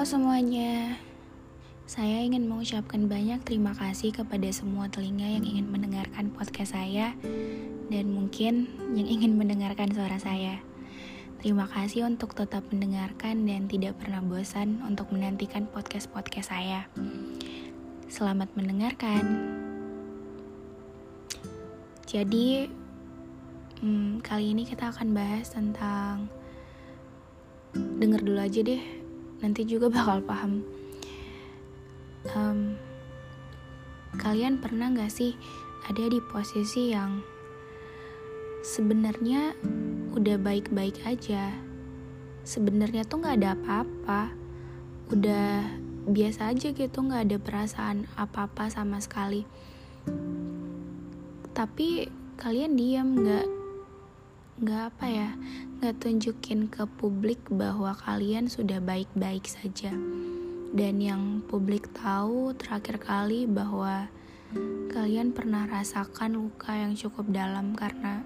[0.00, 0.96] Halo semuanya,
[1.84, 7.12] saya ingin mengucapkan banyak terima kasih kepada semua telinga yang ingin mendengarkan podcast saya
[7.92, 8.64] dan mungkin
[8.96, 10.64] yang ingin mendengarkan suara saya.
[11.44, 16.88] Terima kasih untuk tetap mendengarkan dan tidak pernah bosan untuk menantikan podcast-podcast saya.
[18.08, 19.20] Selamat mendengarkan.
[22.08, 22.72] Jadi,
[23.84, 26.32] hmm, kali ini kita akan bahas tentang
[27.76, 28.99] denger dulu aja deh
[29.40, 30.64] nanti juga bakal paham.
[32.36, 32.76] Um,
[34.20, 35.36] kalian pernah gak sih
[35.88, 37.24] ada di posisi yang
[38.60, 39.56] sebenarnya
[40.12, 41.52] udah baik-baik aja?
[42.44, 44.22] Sebenarnya tuh nggak ada apa-apa.
[45.12, 45.64] Udah
[46.08, 49.44] biasa aja gitu nggak ada perasaan apa-apa sama sekali.
[51.52, 52.08] Tapi
[52.40, 53.59] kalian diam nggak
[54.60, 55.30] nggak apa ya
[55.80, 59.88] nggak tunjukin ke publik bahwa kalian sudah baik-baik saja.
[60.70, 64.06] Dan yang publik tahu terakhir kali bahwa
[64.92, 68.20] kalian pernah rasakan luka yang cukup dalam karena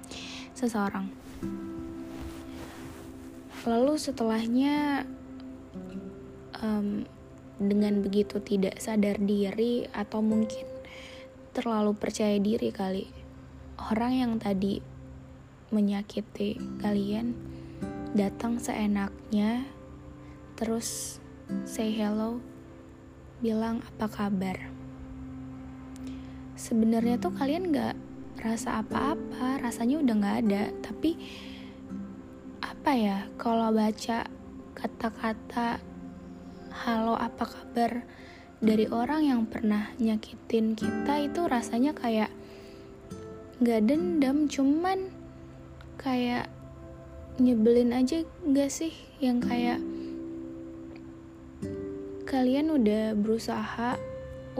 [0.58, 1.12] seseorang.
[3.68, 5.04] Lalu setelahnya
[6.64, 7.04] um,
[7.60, 10.66] dengan begitu tidak sadar diri atau mungkin
[11.54, 13.06] terlalu percaya diri kali
[13.78, 14.93] orang yang tadi
[15.72, 17.32] menyakiti kalian
[18.12, 19.64] datang seenaknya
[20.58, 21.20] terus
[21.64, 22.42] say hello
[23.40, 24.58] bilang apa kabar.
[26.56, 27.96] Sebenarnya tuh kalian nggak
[28.40, 31.16] rasa apa-apa rasanya udah nggak ada tapi
[32.60, 34.26] apa ya kalau baca
[34.74, 35.80] kata-kata
[36.84, 38.04] halo apa kabar?
[38.64, 42.32] dari orang yang pernah nyakitin kita itu rasanya kayak
[43.60, 45.12] nggak dendam cuman
[46.04, 46.52] kayak
[47.40, 48.92] nyebelin aja gak sih?
[49.24, 49.80] Yang kayak
[52.28, 53.96] kalian udah berusaha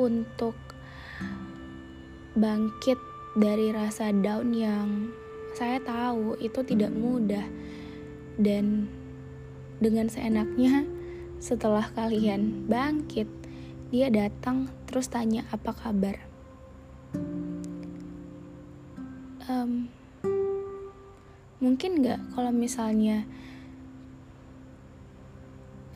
[0.00, 0.56] untuk
[2.34, 2.96] bangkit
[3.36, 5.12] dari rasa down yang
[5.52, 7.44] saya tahu itu tidak mudah.
[8.34, 8.88] Dan
[9.78, 10.82] dengan seenaknya
[11.38, 13.28] setelah kalian bangkit
[13.92, 16.18] dia datang terus tanya apa kabar?
[19.44, 19.92] Um,
[21.64, 23.24] mungkin nggak kalau misalnya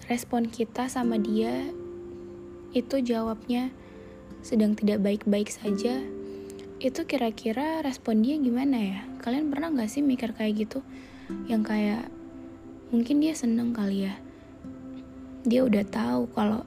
[0.09, 1.69] respon kita sama dia
[2.73, 3.69] itu jawabnya
[4.41, 6.01] sedang tidak baik-baik saja
[6.79, 9.01] itu kira-kira respon dia gimana ya?
[9.19, 10.79] Kalian pernah nggak sih mikir kayak gitu?
[11.51, 12.05] Yang kayak
[12.95, 14.15] mungkin dia seneng kali ya.
[15.43, 16.63] Dia udah tahu kalau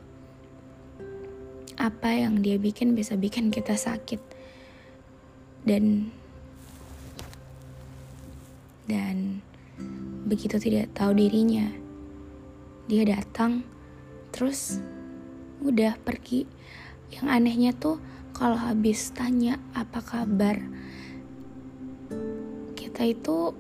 [1.80, 4.20] apa yang dia bikin bisa bikin kita sakit.
[5.64, 6.12] Dan
[8.92, 9.40] dan
[10.28, 11.72] begitu tidak tahu dirinya
[12.92, 13.64] dia datang
[14.36, 14.84] terus
[15.64, 16.44] udah pergi.
[17.12, 18.04] Yang anehnya tuh
[18.36, 20.60] kalau habis tanya apa kabar
[22.76, 23.56] kita itu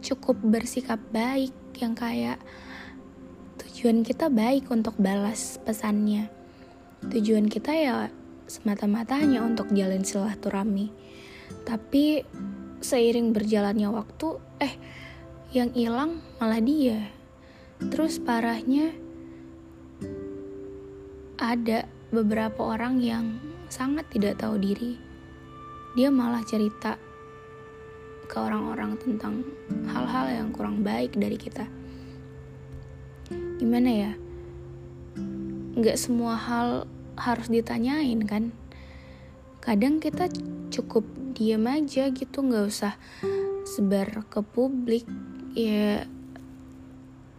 [0.00, 2.42] cukup bersikap baik yang kayak
[3.62, 6.26] tujuan kita baik untuk balas pesannya.
[7.06, 8.10] Tujuan kita ya
[8.50, 10.90] semata-mata hanya untuk jalan silaturahmi.
[11.62, 12.26] Tapi
[12.80, 14.28] seiring berjalannya waktu
[14.60, 14.74] eh
[15.52, 17.12] yang hilang malah dia.
[17.80, 18.92] Terus parahnya
[21.40, 23.40] ada beberapa orang yang
[23.72, 25.00] sangat tidak tahu diri.
[25.96, 27.00] Dia malah cerita
[28.30, 29.42] ke orang-orang tentang
[29.90, 31.66] hal-hal yang kurang baik dari kita.
[33.58, 34.12] Gimana ya?
[35.74, 36.86] Nggak semua hal
[37.18, 38.54] harus ditanyain kan?
[39.58, 40.30] Kadang kita
[40.70, 42.94] cukup diam aja gitu nggak usah
[43.64, 45.06] sebar ke publik.
[45.54, 46.04] Ya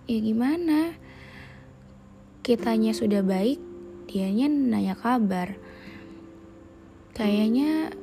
[0.10, 0.96] ya gimana?
[2.42, 3.60] Kitanya sudah baik
[4.12, 5.56] dianya nanya kabar.
[7.16, 7.96] Kayaknya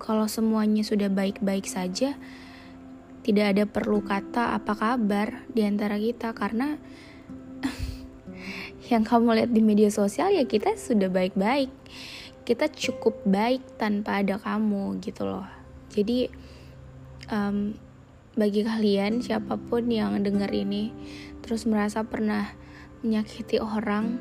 [0.00, 2.16] kalau semuanya sudah baik-baik saja
[3.20, 6.80] tidak ada perlu kata apa kabar di antara kita karena
[8.90, 11.68] yang kamu lihat di media sosial ya kita sudah baik-baik
[12.44, 15.46] kita cukup baik tanpa ada kamu gitu loh.
[15.92, 16.30] Jadi
[17.30, 17.74] um,
[18.38, 20.94] bagi kalian siapa pun yang dengar ini
[21.42, 22.54] terus merasa pernah
[23.02, 24.20] menyakiti orang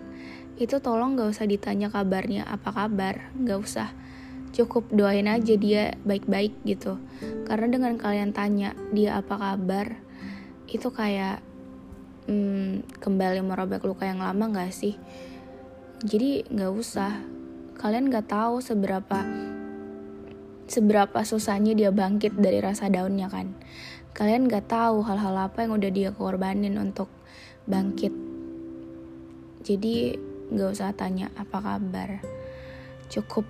[0.60, 3.31] itu tolong gak usah ditanya kabarnya apa kabar.
[3.48, 3.89] Gak usah.
[4.51, 7.00] Cukup doain aja dia baik-baik gitu.
[7.48, 9.95] Karena dengan kalian tanya dia apa kabar
[10.68, 11.39] itu kayak
[12.27, 15.00] hmm, kembali merobek luka yang lama gak sih?
[16.04, 17.38] Jadi gak usah
[17.80, 19.24] kalian gak tahu seberapa
[20.68, 23.56] seberapa susahnya dia bangkit dari rasa daunnya kan?
[24.12, 27.08] Kalian gak tahu hal-hal apa yang udah dia korbanin untuk
[27.64, 28.12] bangkit.
[29.64, 30.18] Jadi
[30.50, 32.20] nggak usah tanya apa kabar.
[33.08, 33.48] Cukup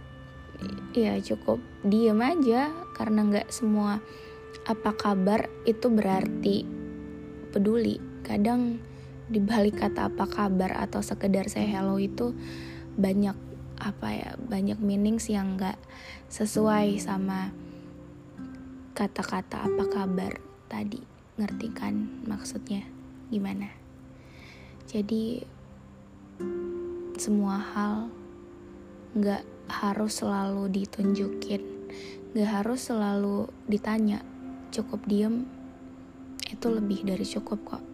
[0.94, 2.70] ya cukup diem aja.
[2.94, 3.98] Karena nggak semua
[4.70, 6.68] apa kabar itu berarti
[7.50, 7.98] peduli.
[8.22, 8.78] Kadang
[9.26, 12.36] di balik kata apa kabar atau sekedar saya hello itu
[13.00, 13.49] banyak
[13.80, 15.80] apa ya banyak meanings yang nggak
[16.28, 17.50] sesuai sama
[18.94, 20.34] kata-kata apa kabar
[20.68, 21.00] tadi.
[21.40, 21.96] Ngerti kan
[22.28, 22.84] maksudnya?
[23.32, 23.72] Gimana?
[24.84, 25.40] Jadi
[27.16, 28.12] semua hal
[29.16, 31.80] nggak harus selalu ditunjukin
[32.36, 34.22] nggak harus selalu ditanya.
[34.70, 35.50] Cukup diem
[36.46, 37.89] itu lebih dari cukup kok